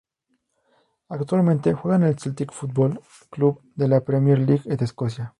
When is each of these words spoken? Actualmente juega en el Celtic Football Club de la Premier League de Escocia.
Actualmente 1.09 1.73
juega 1.75 1.97
en 1.97 2.01
el 2.01 2.17
Celtic 2.17 2.51
Football 2.51 2.99
Club 3.29 3.61
de 3.75 3.87
la 3.87 4.03
Premier 4.03 4.39
League 4.39 4.63
de 4.65 4.83
Escocia. 4.83 5.29